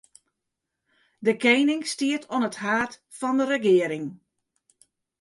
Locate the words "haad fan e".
2.63-3.45